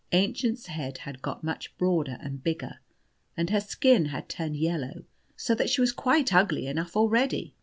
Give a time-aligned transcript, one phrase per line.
[0.11, 2.79] Aennchen's head had got much broader and bigger,
[3.37, 5.03] and her skin had turned yellow,
[5.35, 7.53] so that she was quite ugly enough already.